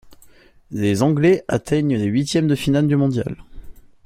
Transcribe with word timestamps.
Les 0.71 1.03
anglais 1.03 1.45
atteignent 1.47 1.95
les 1.95 2.05
huitièmes 2.05 2.47
de 2.47 2.55
finale 2.55 2.87
du 2.87 2.95
mondial. 2.95 3.37